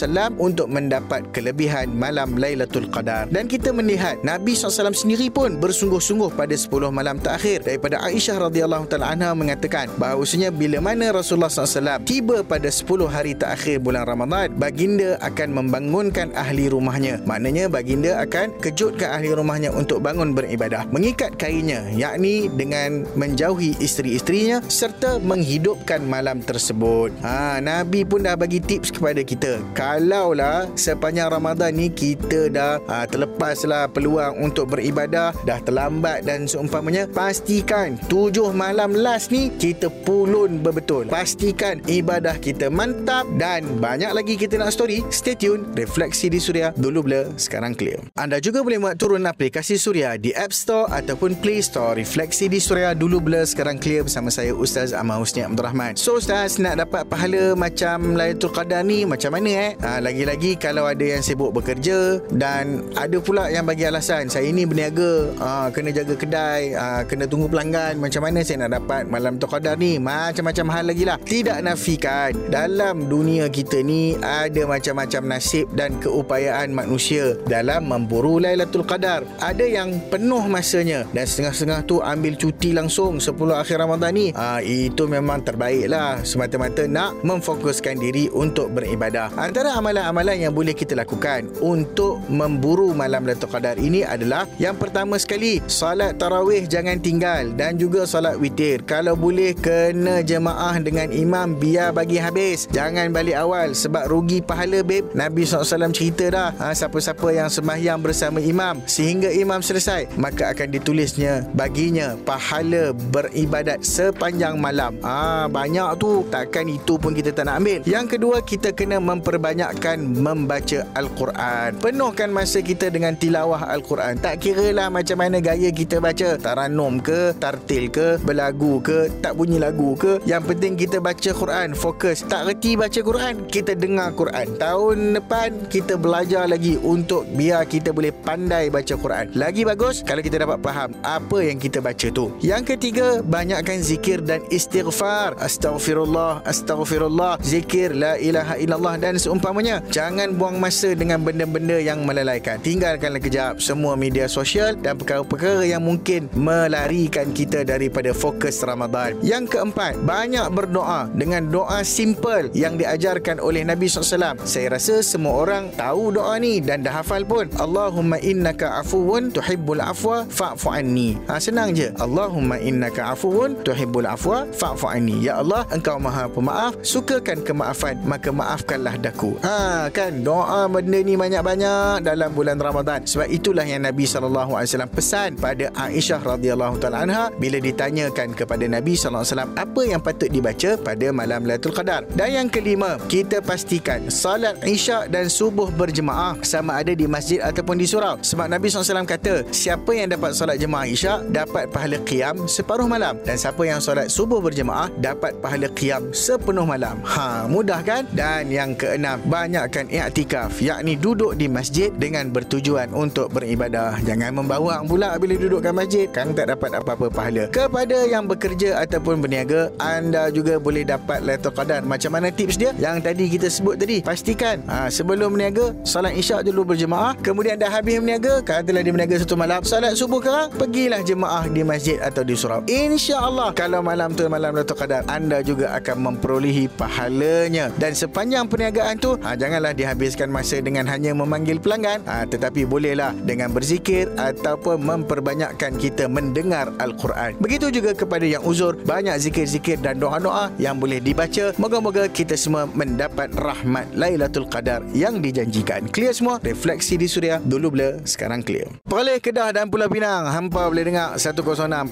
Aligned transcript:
untuk 0.41 0.69
mendapat 0.71 1.31
kelebihan 1.31 1.95
malam 1.95 2.37
Lailatul 2.39 2.89
Qadar. 2.91 3.29
Dan 3.29 3.49
kita 3.51 3.73
melihat 3.73 4.23
Nabi 4.25 4.57
SAW 4.57 4.95
sendiri 4.95 5.29
pun 5.29 5.44
bersungguh-sungguh 5.53 6.33
pada 6.33 6.57
10 6.57 6.89
malam 6.89 7.21
terakhir 7.21 7.61
daripada 7.69 8.01
Aisyah 8.01 8.49
radhiyallahu 8.49 8.89
taala 8.89 9.13
anha 9.13 9.37
mengatakan 9.37 9.93
bahawasanya 10.01 10.49
bila 10.49 10.81
mana 10.81 11.13
Rasulullah 11.13 11.53
SAW 11.53 12.01
tiba 12.09 12.41
pada 12.41 12.73
10 12.73 12.89
hari 13.05 13.37
terakhir 13.37 13.85
bulan 13.85 14.09
Ramadan 14.09 14.57
baginda 14.57 15.21
akan 15.21 15.53
membangunkan 15.53 16.33
ahli 16.33 16.73
rumahnya. 16.73 17.21
Maknanya 17.29 17.69
baginda 17.69 18.17
akan 18.25 18.57
kejutkan 18.65 19.21
ahli 19.21 19.37
rumahnya 19.37 19.69
untuk 19.77 20.01
bangun 20.01 20.33
beribadah 20.33 20.89
mengikat 20.89 21.37
kainnya 21.37 21.85
yakni 21.93 22.49
dengan 22.49 23.05
menjauhi 23.13 23.77
isteri-isterinya 23.85 24.65
serta 24.65 25.21
menghidupkan 25.21 26.01
malam 26.01 26.41
tersebut. 26.41 27.13
Ha, 27.21 27.61
Nabi 27.61 28.09
pun 28.09 28.25
dah 28.25 28.39
bagi 28.41 28.65
tips 28.65 28.97
kepada 28.97 29.21
kita 29.21 29.61
kalaulah 29.77 30.71
sepanjang 30.79 31.29
Ramadan 31.29 31.75
ni 31.75 31.91
kita 31.91 32.49
dah 32.49 32.81
ha, 32.89 33.05
terlepaslah 33.05 33.91
peluang 33.91 34.39
untuk 34.39 34.73
beribadah 34.73 35.34
dah 35.43 35.59
terlambat 35.63 36.23
dan 36.23 36.47
seumpamanya 36.47 37.11
pastikan 37.11 37.99
tujuh 38.07 38.55
malam 38.55 38.95
last 38.95 39.35
ni 39.35 39.51
kita 39.59 39.91
pulun 40.07 40.63
betul 40.63 41.11
pastikan 41.11 41.83
ibadah 41.91 42.39
kita 42.39 42.71
mantap 42.71 43.27
dan 43.39 43.67
banyak 43.79 44.11
lagi 44.11 44.35
kita 44.35 44.59
nak 44.59 44.75
story. 44.75 45.03
Stay 45.11 45.39
tune 45.39 45.67
refleksi 45.75 46.31
di 46.31 46.39
Suria 46.39 46.71
dulu 46.75 47.07
blur 47.07 47.35
sekarang 47.39 47.73
clear. 47.75 48.03
Anda 48.19 48.43
juga 48.43 48.61
boleh 48.61 48.83
muat 48.83 48.99
turun 48.99 49.25
aplikasi 49.25 49.79
Suria 49.79 50.19
di 50.19 50.35
App 50.35 50.51
Store 50.51 50.91
ataupun 50.91 51.39
Play 51.39 51.63
Store. 51.63 51.95
Refleksi 51.95 52.51
di 52.51 52.59
Suria 52.59 52.93
dulu 52.93 53.23
blur 53.23 53.47
sekarang 53.47 53.79
clear 53.79 54.05
bersama 54.05 54.29
saya 54.29 54.53
Ustaz 54.53 54.91
Ahmad 54.91 55.23
Husni 55.23 55.47
Abdul 55.47 55.65
Rahman. 55.65 55.95
So 55.95 56.19
Ustaz 56.19 56.59
nak 56.59 56.83
dapat 56.83 57.07
pahala 57.07 57.55
macam 57.55 58.19
Lailatul 58.19 58.53
Qadar 58.53 58.83
ni 58.83 59.07
macam 59.07 59.33
mana 59.33 59.51
eh? 59.51 59.71
Ha, 59.81 60.03
lagi-lagi 60.03 60.59
kalau 60.59 60.85
ada 60.85 61.05
yang 61.05 61.23
sibuk 61.23 61.55
bekerja 61.55 62.21
dan 62.35 62.85
ada 62.99 63.17
pula 63.23 63.49
yang 63.49 63.65
bagi 63.65 63.87
alasan 63.87 64.29
saya 64.29 64.51
ni 64.51 64.67
berniaga 64.67 65.24
ha, 65.41 65.69
kena 65.73 65.91
jaga 65.95 66.15
kedai 66.17 66.75
ha, 66.77 67.03
kena 67.07 67.25
tunggu 67.29 67.49
pelanggan. 67.49 67.97
Macam 68.01 68.25
mana 68.25 68.45
saya 68.45 68.67
nak 68.67 68.81
dapat 68.83 69.09
malam 69.09 69.37
tu 69.41 69.47
qadar 69.49 69.77
ni? 69.79 69.97
Macam-macam 69.97 70.67
hal 70.71 70.85
lagi 70.91 71.05
lah. 71.07 71.17
Tidak 71.23 71.59
nafikan 71.65 72.33
dalam 72.51 73.07
dunia 73.09 73.49
kita 73.49 73.81
ni 73.81 74.17
ada 74.21 74.67
macam-macam 74.67 75.23
nasib 75.37 75.67
dan 75.73 75.97
keupayaan 76.01 76.73
manusia 76.75 77.37
dalam 77.47 77.87
memburu 77.89 78.43
Lailatul 78.43 78.85
Qadar. 78.85 79.23
Ada 79.41 79.65
yang 79.65 80.01
penuh 80.11 80.45
masanya 80.49 81.07
dan 81.13 81.25
setengah-setengah 81.25 81.81
tu 81.87 82.01
ambil 82.03 82.35
cuti 82.37 82.75
langsung 82.75 83.23
10 83.23 83.35
akhir 83.55 83.77
Ramadan 83.81 84.13
ni. 84.15 84.27
Ha, 84.35 84.61
itu 84.65 85.07
memang 85.07 85.43
terbaik 85.45 85.87
lah. 85.89 86.21
Semata-mata 86.27 86.85
nak 86.89 87.21
memfokuskan 87.23 88.01
diri 88.01 88.27
untuk 88.33 88.73
beribadah. 88.75 89.33
Antara 89.39 89.77
amalan-amalan 89.79 90.49
yang 90.49 90.53
boleh 90.53 90.75
kita 90.75 90.99
lakukan 90.99 91.49
untuk 91.63 92.23
memburu 92.27 92.93
malam 92.93 93.25
Lailatul 93.25 93.51
Qadar 93.51 93.77
ini 93.79 94.03
adalah 94.03 94.49
yang 94.59 94.75
pertama 94.75 95.14
sekali 95.21 95.61
salat 95.71 96.17
tarawih 96.17 96.65
jangan 96.65 96.97
tinggal 96.99 97.53
dan 97.55 97.77
juga 97.77 98.09
salat 98.09 98.41
witir. 98.41 98.81
Kalau 98.89 99.15
boleh 99.15 99.53
kena 99.53 100.25
jemaah 100.25 100.81
dengan 100.81 101.13
imam 101.13 101.55
biar 101.59 101.93
bagi 101.93 102.17
habis. 102.17 102.67
Jangan 102.73 103.13
balik 103.13 103.37
awal 103.37 103.77
sebab 103.77 104.09
rugi 104.11 104.41
pahala 104.41 104.81
babe. 104.81 105.07
Nabi 105.13 105.45
SAW 105.45 105.93
cerita 105.93 106.27
dah 106.33 106.51
ha, 106.57 106.73
siapa-siapa 106.73 107.29
yang 107.31 107.53
sembahyang 107.53 108.01
bersama 108.01 108.41
imam. 108.41 108.81
Sehingga 108.89 109.31
imam 109.31 109.61
selesai 109.61 110.17
maka 110.17 110.57
akan 110.57 110.69
ditulisnya 110.73 111.45
baginya 111.53 112.17
pahala 112.25 112.97
beribadat 113.13 113.85
sepanjang 113.85 114.57
malam. 114.57 114.97
Ha, 115.05 115.47
banyak 115.47 116.01
tu. 116.01 116.25
Takkan 116.33 116.67
itu 116.67 116.97
pun 116.97 117.13
kita 117.13 117.31
tak 117.31 117.47
nak 117.47 117.61
ambil. 117.61 117.81
Yang 117.85 118.07
kedua 118.17 118.41
kita 118.41 118.73
kena 118.73 118.97
memperbanyakkan 118.99 120.01
membaca 120.01 120.89
Al-Quran. 120.97 121.77
Penuhkan 121.79 122.33
masa 122.33 122.65
kita 122.65 122.89
dengan 122.89 123.13
tilawah 123.13 123.69
Al-Quran. 123.69 124.17
Tak 124.19 124.41
kira 124.41 124.73
lah 124.73 124.89
macam 124.89 125.04
mana 125.13 125.45
gaya 125.45 125.69
kita 125.69 126.01
baca? 126.01 126.41
Taranum 126.41 126.97
ke 127.05 127.37
tartil 127.37 127.93
ke 127.93 128.17
berlagu 128.25 128.81
ke 128.81 129.13
tak 129.21 129.37
bunyi 129.37 129.61
lagu 129.61 129.93
ke? 129.93 130.25
Yang 130.25 130.57
penting 130.57 130.73
kita 130.81 131.05
baca 131.05 131.31
Quran 131.37 131.77
fokus. 131.77 132.25
Tak 132.25 132.49
reti 132.49 132.81
baca 132.81 132.97
Quran 132.97 133.45
kita 133.53 133.77
dengar 133.77 134.17
Quran. 134.17 134.57
Tahun 134.57 135.21
depan 135.21 135.69
kita 135.69 136.01
belajar 136.01 136.49
lagi 136.49 136.81
untuk 136.81 137.29
biar 137.37 137.69
kita 137.69 137.93
boleh 137.93 138.17
pandai 138.25 138.73
baca 138.73 138.97
Quran. 138.97 139.29
Lagi 139.37 139.69
bagus 139.69 140.01
kalau 140.01 140.25
kita 140.25 140.41
dapat 140.41 140.65
faham 140.65 140.97
apa 141.05 141.39
yang 141.45 141.61
kita 141.61 141.85
baca 141.85 142.09
tu. 142.09 142.33
Yang 142.41 142.73
ketiga 142.73 143.21
banyakkan 143.21 143.85
zikir 143.85 144.25
dan 144.25 144.41
istighfar. 144.49 145.37
Astaghfirullah 145.37 146.41
astaghfirullah. 146.49 147.43
Zikir 147.45 147.93
la 147.93 148.17
ilaha 148.17 148.57
illallah. 148.57 148.97
Dan 148.97 149.21
seumpamanya 149.21 149.83
jangan 149.91 150.39
buang 150.39 150.63
masa 150.63 150.95
dengan 150.95 151.21
benda-benda 151.21 151.83
yang 151.83 152.07
melalaikan. 152.07 152.63
Tinggalkanlah 152.63 153.19
kejap 153.19 153.59
semua 153.59 153.99
media 153.99 154.31
sosial 154.31 154.79
dan 154.79 154.94
perkara-perkara 154.97 155.67
yang 155.67 155.83
mungkin 155.85 156.31
melarikan 156.33 157.31
kita 157.35 157.67
daripada 157.67 158.15
fokus 158.15 158.63
Ramadan. 158.63 159.19
Yang 159.21 159.59
keempat, 159.59 160.01
banyak 160.03 160.47
berdoa 160.55 161.11
dengan 161.13 161.51
doa 161.51 161.83
simple 161.83 162.51
yang 162.57 162.79
diajarkan 162.81 163.43
oleh 163.43 163.67
Nabi 163.67 163.91
SAW. 163.91 164.41
Saya 164.47 164.67
rasa 164.75 165.03
semua 165.03 165.35
orang 165.45 165.71
tahu 165.75 166.15
doa 166.15 166.39
ni 166.39 166.63
dan 166.63 166.87
dah 166.87 167.03
hafal 167.03 167.27
pun. 167.27 167.51
Allahumma 167.59 168.17
innaka 168.23 168.81
afuwun 168.81 169.35
tuhibbul 169.35 169.83
afwa 169.83 170.25
fa'fu 170.31 170.71
anni. 170.71 171.19
Ha, 171.27 171.39
senang 171.43 171.75
je. 171.75 171.91
Allahumma 171.99 172.57
innaka 172.61 173.13
afuwun 173.13 173.59
tuhibbul 173.67 174.07
afwa 174.07 174.47
fa'fu 174.55 174.87
anni. 174.87 175.21
Ya 175.25 175.43
Allah, 175.43 175.67
engkau 175.75 175.99
maha 175.99 176.31
pemaaf, 176.31 176.79
sukakan 176.85 177.43
kemaafan, 177.43 178.01
maka 178.07 178.31
maafkanlah 178.31 178.95
daku. 179.01 179.37
Ha, 179.43 179.91
kan 179.91 180.23
doa 180.23 180.67
benda 180.71 181.01
ni 181.01 181.15
banyak-banyak 181.19 182.05
dalam 182.05 182.31
bulan 182.33 182.59
Ramadan. 182.61 183.03
Sebab 183.05 183.29
itulah 183.31 183.65
yang 183.65 183.83
Nabi 183.83 184.07
SAW 184.07 184.84
dalam 184.85 185.01
pesan 185.01 185.41
pada 185.41 185.73
Aisyah 185.81 186.21
radhiyallahu 186.21 186.77
taala 186.77 187.09
anha 187.09 187.25
bila 187.41 187.57
ditanyakan 187.57 188.37
kepada 188.37 188.69
Nabi 188.69 188.93
sallallahu 188.93 189.25
alaihi 189.25 189.33
wasallam 189.33 189.53
apa 189.57 189.81
yang 189.89 190.01
patut 190.05 190.29
dibaca 190.29 190.71
pada 190.77 191.07
malam 191.09 191.41
Lailatul 191.49 191.73
Qadar. 191.73 192.05
Dan 192.13 192.29
yang 192.37 192.49
kelima, 192.53 193.01
kita 193.09 193.41
pastikan 193.41 194.13
salat 194.13 194.61
Isyak 194.61 195.09
dan 195.09 195.33
subuh 195.33 195.73
berjemaah 195.73 196.37
sama 196.45 196.85
ada 196.85 196.93
di 196.93 197.09
masjid 197.09 197.41
ataupun 197.41 197.81
di 197.81 197.89
surau. 197.89 198.21
Sebab 198.21 198.45
Nabi 198.53 198.69
SAW 198.69 199.09
kata, 199.09 199.49
siapa 199.57 199.89
yang 199.97 200.13
dapat 200.13 200.37
salat 200.37 200.61
jemaah 200.61 200.85
Isyak 200.85 201.33
dapat 201.33 201.73
pahala 201.73 201.97
qiyam 202.05 202.45
separuh 202.45 202.85
malam 202.85 203.17
dan 203.25 203.41
siapa 203.41 203.65
yang 203.65 203.81
salat 203.81 204.13
subuh 204.13 204.45
berjemaah 204.45 204.93
dapat 205.01 205.33
pahala 205.41 205.73
qiyam 205.73 206.13
sepenuh 206.13 206.69
malam. 206.69 207.01
Ha, 207.09 207.49
mudah 207.49 207.81
kan? 207.81 208.05
Dan 208.13 208.53
yang 208.53 208.77
keenam, 208.77 209.17
banyakkan 209.33 209.89
i'tikaf, 209.89 210.61
yakni 210.61 211.01
duduk 211.01 211.41
di 211.41 211.49
masjid 211.49 211.89
dengan 211.89 212.29
bertujuan 212.29 212.93
untuk 212.93 213.33
beribadah. 213.33 213.97
Jangan 214.05 214.45
membawa 214.45 214.64
pula 214.89 215.17
bila 215.21 215.35
duduk 215.37 215.61
kat 215.61 215.75
masjid, 215.75 216.07
kan 216.09 216.33
tak 216.33 216.53
dapat 216.53 216.71
apa-apa 216.75 217.07
pahala. 217.13 217.45
Kepada 217.53 218.07
yang 218.09 218.25
bekerja 218.25 218.81
ataupun 218.81 219.21
berniaga, 219.21 219.69
anda 219.77 220.29
juga 220.33 220.57
boleh 220.57 220.85
dapat 220.87 221.21
Lailatul 221.25 221.53
Qadar. 221.53 221.83
Macam 221.85 222.11
mana 222.15 222.29
tips 222.33 222.57
dia? 222.57 222.71
Yang 222.81 222.97
tadi 223.05 223.25
kita 223.29 223.49
sebut 223.51 223.75
tadi. 223.77 223.99
Pastikan 224.01 224.65
ha, 224.69 224.89
sebelum 224.89 225.35
berniaga, 225.37 225.75
salat 225.85 226.17
Isyak 226.17 226.47
dulu 226.49 226.75
berjemaah. 226.75 227.17
Kemudian 227.21 227.59
dah 227.59 227.71
habis 227.71 228.01
berniaga, 228.01 228.41
katalah 228.41 228.81
dia 228.81 228.93
berniaga 228.93 229.17
satu 229.21 229.37
malam, 229.37 229.61
salat 229.67 229.95
subuh 229.99 230.21
ke? 230.23 230.39
Pergilah 230.57 231.01
jemaah 231.03 231.45
di 231.51 231.63
masjid 231.67 231.99
atau 232.01 232.23
di 232.23 232.35
surau. 232.39 232.63
InsyaAllah 232.65 233.53
kalau 233.53 233.81
malam 233.85 234.13
tu 234.13 234.27
malam 234.27 234.55
Lailatul 234.55 234.79
Qadar, 234.79 235.03
anda 235.11 235.41
juga 235.45 235.75
akan 235.77 235.97
memperolehi 236.13 236.71
pahalanya. 236.75 237.71
Dan 237.77 237.93
sepanjang 237.93 238.49
perniagaan 238.49 238.97
tu, 238.99 239.17
ha, 239.21 239.35
janganlah 239.35 239.75
dihabiskan 239.75 240.31
masa 240.31 240.61
dengan 240.63 240.87
hanya 240.89 241.13
memanggil 241.13 241.59
pelanggan. 241.59 242.01
Ha, 242.07 242.27
tetapi 242.29 242.65
bolehlah 242.65 243.13
dengan 243.25 243.51
berzikir 243.51 244.09
ataupun 244.55 244.87
memperbanyakkan 244.87 245.75
kita 245.75 246.07
mendengar 246.07 246.71
Al-Quran. 246.79 247.35
Begitu 247.43 247.75
juga 247.75 247.91
kepada 247.91 248.23
yang 248.23 248.47
uzur, 248.47 248.79
banyak 248.87 249.19
zikir-zikir 249.19 249.83
dan 249.83 249.99
doa-doa 249.99 250.55
yang 250.63 250.79
boleh 250.79 251.03
dibaca. 251.03 251.51
Moga-moga 251.59 252.07
kita 252.07 252.39
semua 252.39 252.71
mendapat 252.71 253.35
rahmat 253.35 253.91
Lailatul 253.99 254.47
Qadar 254.47 254.87
yang 254.95 255.19
dijanjikan. 255.19 255.91
Clear 255.91 256.15
semua? 256.15 256.39
Refleksi 256.39 256.95
di 256.95 257.11
Suria. 257.11 257.43
Dulu 257.43 257.75
blur, 257.75 258.07
sekarang 258.07 258.47
clear. 258.47 258.71
Peralih 258.87 259.19
Kedah 259.19 259.51
dan 259.51 259.67
Pulau 259.67 259.91
Pinang. 259.91 260.31
Hampa 260.31 260.71
boleh 260.71 260.87
dengar 260.87 261.19
106.9 261.19 261.91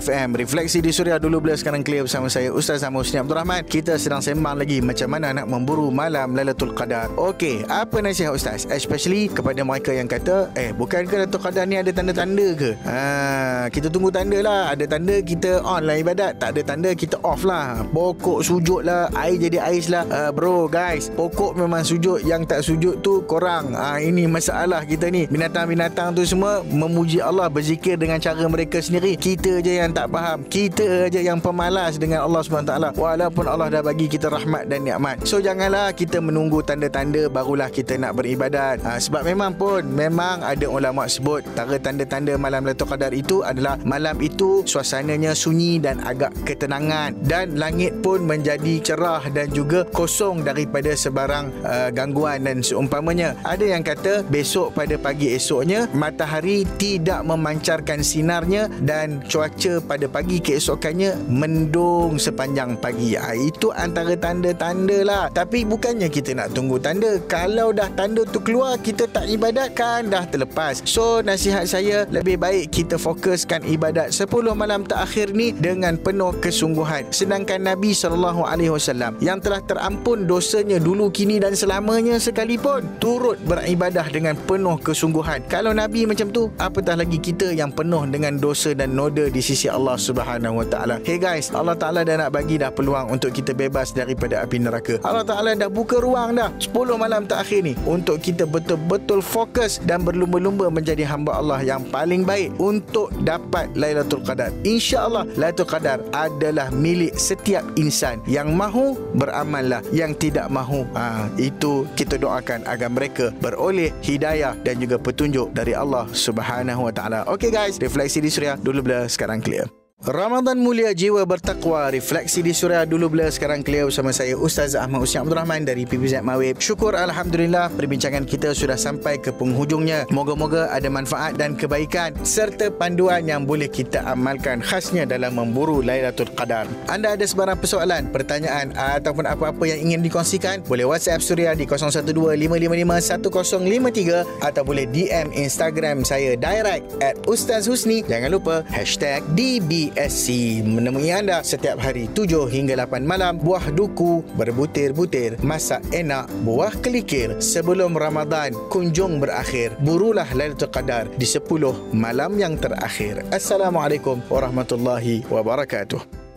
FM. 0.00 0.28
Refleksi 0.40 0.80
di 0.80 0.88
Suria. 0.88 1.20
Dulu 1.20 1.44
blur, 1.44 1.56
sekarang 1.60 1.84
clear 1.84 2.08
bersama 2.08 2.32
saya 2.32 2.48
Ustaz 2.48 2.80
Ahmad 2.80 3.04
Husni 3.04 3.20
Abdul 3.20 3.36
Rahman. 3.36 3.60
Kita 3.68 4.00
sedang 4.00 4.24
sembang 4.24 4.56
lagi 4.56 4.80
macam 4.80 5.12
mana 5.12 5.36
nak 5.36 5.44
memburu 5.52 5.92
malam 5.92 6.32
Lailatul 6.32 6.72
Qadar. 6.72 7.12
Okey, 7.20 7.68
apa 7.68 8.00
nasihat 8.00 8.32
Ustaz? 8.32 8.64
Especially 8.72 9.28
kepada 9.28 9.60
mereka 9.60 9.92
yang 9.92 10.08
kata, 10.08 10.48
eh 10.56 10.72
bukankah 10.72 11.26
Lailatul 11.26 11.44
Qadar 11.44 11.57
ni 11.64 11.80
ada 11.80 11.90
tanda-tanda 11.90 12.46
ke? 12.54 12.70
Ha, 12.84 13.66
kita 13.72 13.88
tunggu 13.90 14.12
tanda 14.12 14.38
lah. 14.38 14.70
Ada 14.76 14.84
tanda 14.86 15.16
kita 15.18 15.64
on 15.66 15.82
lah 15.82 15.96
ibadat. 15.98 16.38
Tak 16.38 16.54
ada 16.54 16.62
tanda 16.62 16.90
kita 16.94 17.16
off 17.26 17.42
lah. 17.42 17.82
Pokok 17.90 18.44
sujud 18.46 18.86
lah, 18.86 19.10
air 19.18 19.40
jadi 19.40 19.58
ais 19.64 19.90
lah. 19.90 20.04
Uh, 20.06 20.30
bro, 20.30 20.70
guys, 20.70 21.10
pokok 21.10 21.58
memang 21.58 21.82
sujud. 21.82 22.22
Yang 22.22 22.42
tak 22.46 22.60
sujud 22.62 23.00
tu 23.02 23.24
korang. 23.26 23.74
Uh, 23.74 23.98
ini 23.98 24.30
masalah 24.30 24.84
kita 24.84 25.10
ni. 25.10 25.26
Binatang-binatang 25.26 26.14
tu 26.14 26.22
semua 26.22 26.62
memuji 26.62 27.18
Allah, 27.24 27.50
berzikir 27.50 27.96
dengan 27.96 28.20
cara 28.20 28.44
mereka 28.46 28.78
sendiri. 28.78 29.16
Kita 29.16 29.64
je 29.64 29.80
yang 29.80 29.90
tak 29.90 30.12
faham. 30.12 30.44
Kita 30.46 31.08
je 31.08 31.24
yang 31.24 31.40
pemalas 31.42 31.96
dengan 31.96 32.28
Allah 32.28 32.44
SWT. 32.44 32.94
Walaupun 32.94 33.44
Allah 33.48 33.72
dah 33.72 33.82
bagi 33.82 34.06
kita 34.06 34.28
rahmat 34.28 34.68
dan 34.68 34.84
nikmat. 34.84 35.24
So, 35.24 35.40
janganlah 35.40 35.96
kita 35.96 36.20
menunggu 36.20 36.60
tanda-tanda 36.60 37.32
barulah 37.32 37.72
kita 37.72 37.96
nak 37.96 38.20
beribadat. 38.20 38.84
Uh, 38.84 39.00
sebab 39.00 39.24
memang 39.24 39.56
pun, 39.56 39.80
memang 39.88 40.44
ada 40.44 40.68
ulama 40.68 41.08
sebut 41.08 41.47
tanda 41.54 41.78
tanda-tanda 41.78 42.34
malam 42.40 42.64
Lailatul 42.64 42.88
Qadar 42.90 43.12
itu 43.12 43.44
adalah 43.44 43.76
malam 43.84 44.16
itu 44.20 44.62
suasananya 44.64 45.32
sunyi 45.32 45.80
dan 45.80 46.00
agak 46.04 46.32
ketenangan 46.44 47.16
dan 47.24 47.56
langit 47.56 47.94
pun 48.00 48.24
menjadi 48.24 48.80
cerah 48.82 49.24
dan 49.32 49.52
juga 49.52 49.84
kosong 49.92 50.44
daripada 50.44 50.92
sebarang 50.92 51.50
uh, 51.64 51.88
gangguan 51.92 52.44
dan 52.44 52.60
seumpamanya. 52.64 53.36
Ada 53.44 53.76
yang 53.76 53.82
kata 53.84 54.24
besok 54.28 54.74
pada 54.76 54.96
pagi 55.00 55.32
esoknya 55.34 55.88
matahari 55.92 56.64
tidak 56.78 57.24
memancarkan 57.24 58.00
sinarnya 58.00 58.70
dan 58.82 59.20
cuaca 59.26 59.80
pada 59.84 60.06
pagi 60.08 60.40
keesokannya 60.40 61.28
mendung 61.28 62.16
sepanjang 62.16 62.78
pagi. 62.78 63.18
Ha, 63.18 63.36
itu 63.36 63.70
antara 63.74 64.14
tanda-tanda 64.16 64.98
lah. 65.04 65.24
Tapi 65.32 65.64
bukannya 65.64 66.08
kita 66.08 66.34
nak 66.34 66.56
tunggu 66.56 66.80
tanda. 66.80 67.20
Kalau 67.26 67.74
dah 67.74 67.90
tanda 67.92 68.24
tu 68.24 68.40
keluar 68.40 68.80
kita 68.80 69.10
tak 69.10 69.28
ibadat 69.28 69.74
kan 69.74 70.08
dah 70.08 70.24
terlepas. 70.28 70.80
So 70.84 71.20
nasihat 71.38 71.70
saya 71.70 72.02
lebih 72.10 72.34
baik 72.34 72.74
kita 72.74 72.98
fokuskan 72.98 73.62
ibadat 73.70 74.10
10 74.10 74.26
malam 74.58 74.82
terakhir 74.82 75.30
ni 75.30 75.54
dengan 75.54 75.94
penuh 75.94 76.34
kesungguhan. 76.34 77.06
Sedangkan 77.14 77.62
Nabi 77.62 77.94
sallallahu 77.94 78.42
alaihi 78.42 78.74
wasallam 78.74 79.14
yang 79.22 79.38
telah 79.38 79.62
terampun 79.62 80.26
dosanya 80.26 80.82
dulu 80.82 81.14
kini 81.14 81.38
dan 81.38 81.54
selamanya 81.54 82.18
sekalipun 82.18 82.82
turut 82.98 83.38
beribadah 83.46 84.10
dengan 84.10 84.34
penuh 84.34 84.82
kesungguhan. 84.82 85.46
Kalau 85.46 85.70
Nabi 85.70 86.10
macam 86.10 86.26
tu, 86.34 86.50
apatah 86.58 86.98
lagi 86.98 87.22
kita 87.22 87.54
yang 87.54 87.70
penuh 87.70 88.02
dengan 88.10 88.34
dosa 88.34 88.74
dan 88.74 88.98
noda 88.98 89.30
di 89.30 89.38
sisi 89.38 89.70
Allah 89.70 89.94
Subhanahu 89.94 90.58
wa 90.58 90.66
taala. 90.66 90.98
Hey 91.06 91.22
guys, 91.22 91.54
Allah 91.54 91.78
Taala 91.78 92.02
dah 92.02 92.18
nak 92.18 92.34
bagi 92.34 92.58
dah 92.58 92.74
peluang 92.74 93.14
untuk 93.14 93.30
kita 93.30 93.54
bebas 93.54 93.94
daripada 93.94 94.42
api 94.42 94.58
neraka. 94.58 94.98
Allah 95.06 95.22
Taala 95.22 95.54
dah 95.54 95.70
buka 95.70 96.02
ruang 96.02 96.34
dah 96.34 96.50
10 96.58 96.74
malam 96.98 97.30
terakhir 97.30 97.62
ni 97.62 97.78
untuk 97.86 98.18
kita 98.18 98.42
betul-betul 98.42 99.22
fokus 99.22 99.78
dan 99.86 100.02
berlumba-lumba 100.02 100.66
menjadi 100.66 101.06
hamba 101.06 101.27
Allah 101.34 101.60
yang 101.64 101.84
paling 101.88 102.22
baik 102.22 102.54
untuk 102.60 103.12
dapat 103.24 103.68
Lailatul 103.74 104.24
Qadar. 104.24 104.52
Insya-Allah 104.62 105.26
Lailatul 105.36 105.68
Qadar 105.68 105.98
adalah 106.14 106.68
milik 106.72 107.16
setiap 107.18 107.64
insan 107.76 108.20
yang 108.28 108.54
mahu 108.54 108.96
beramallah 109.16 109.82
yang 109.90 110.14
tidak 110.16 110.46
mahu 110.48 110.86
ha, 110.94 111.26
itu 111.40 111.88
kita 111.98 112.16
doakan 112.20 112.64
agar 112.68 112.88
mereka 112.92 113.30
beroleh 113.42 113.90
hidayah 114.04 114.54
dan 114.62 114.78
juga 114.78 114.96
petunjuk 115.00 115.52
dari 115.52 115.72
Allah 115.74 116.06
Subhanahu 116.12 116.88
Wa 116.88 116.92
Taala. 116.94 117.20
Okay 117.26 117.50
guys, 117.52 117.80
refleksi 117.82 118.22
di 118.22 118.30
Suria 118.30 118.54
dulu 118.60 118.84
bila 118.84 119.08
sekarang 119.10 119.40
clear. 119.42 119.68
Ramadan 119.98 120.62
mulia 120.62 120.94
jiwa 120.94 121.26
bertakwa 121.26 121.90
Refleksi 121.90 122.38
di 122.38 122.54
Suria. 122.54 122.86
Dulu 122.86 123.18
bila 123.18 123.26
sekarang 123.34 123.66
clear 123.66 123.90
bersama 123.90 124.14
saya 124.14 124.38
Ustaz 124.38 124.78
Ahmad 124.78 125.02
Usni 125.02 125.18
Abdul 125.18 125.34
Rahman 125.34 125.66
dari 125.66 125.82
PBZ 125.82 126.22
Mawib. 126.22 126.62
Syukur 126.62 126.94
Alhamdulillah 126.94 127.66
perbincangan 127.74 128.22
kita 128.22 128.54
sudah 128.54 128.78
sampai 128.78 129.18
ke 129.18 129.34
penghujungnya. 129.34 130.06
Moga-moga 130.14 130.70
ada 130.70 130.86
manfaat 130.86 131.34
dan 131.34 131.58
kebaikan 131.58 132.14
Serta 132.22 132.70
panduan 132.70 133.26
yang 133.26 133.42
boleh 133.42 133.66
kita 133.66 134.06
amalkan 134.06 134.62
khasnya 134.62 135.02
dalam 135.02 135.34
memburu 135.34 135.82
Lailatul 135.82 136.30
Qadar. 136.30 136.70
Anda 136.86 137.18
ada 137.18 137.26
sebarang 137.26 137.58
persoalan, 137.58 138.14
pertanyaan 138.14 138.70
ataupun 138.78 139.26
apa-apa 139.26 139.66
yang 139.66 139.82
ingin 139.82 140.06
dikongsikan 140.06 140.62
Boleh 140.70 140.86
WhatsApp 140.86 141.26
Suria 141.26 141.58
di 141.58 141.66
012-555-1053 141.66 144.46
Atau 144.46 144.62
boleh 144.62 144.86
DM 144.94 145.34
Instagram 145.34 146.06
saya 146.06 146.38
direct 146.38 146.86
at 147.02 147.18
Ustaz 147.26 147.66
Husni. 147.66 148.06
Jangan 148.06 148.30
lupa 148.30 148.62
hashtag 148.70 149.26
DB 149.34 149.87
PSC 149.88 150.60
menemui 150.60 151.08
anda 151.08 151.40
setiap 151.40 151.80
hari 151.80 152.12
7 152.12 152.44
hingga 152.52 152.84
8 152.84 153.08
malam 153.08 153.40
buah 153.40 153.72
duku 153.72 154.20
berbutir-butir 154.36 155.40
masak 155.40 155.80
enak 155.96 156.28
buah 156.44 156.76
kelikir. 156.84 157.32
Sebelum 157.40 157.96
Ramadan 157.96 158.52
kunjung 158.68 159.16
berakhir. 159.16 159.72
Burulah 159.80 160.28
Lailatul 160.36 160.68
Qadar 160.68 161.08
di 161.16 161.24
10 161.24 161.96
malam 161.96 162.36
yang 162.36 162.60
terakhir. 162.60 163.24
Assalamualaikum 163.32 164.20
warahmatullahi 164.28 165.24
wabarakatuh 165.32 166.27